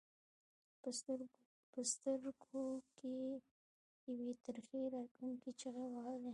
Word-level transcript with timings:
په 1.71 1.79
سترګو 1.91 2.63
کې 2.97 3.09
یې 3.23 3.35
یوې 4.19 4.31
ترخې 4.45 4.81
راتلونکې 4.95 5.49
چغې 5.59 5.85
وهلې. 5.89 6.29